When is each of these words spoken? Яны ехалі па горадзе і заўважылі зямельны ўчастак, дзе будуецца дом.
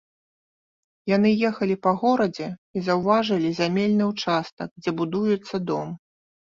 Яны 1.15 1.29
ехалі 1.49 1.75
па 1.85 1.91
горадзе 2.01 2.49
і 2.77 2.85
заўважылі 2.89 3.55
зямельны 3.61 4.11
ўчастак, 4.11 4.69
дзе 4.85 4.91
будуецца 4.99 5.67
дом. 5.73 5.99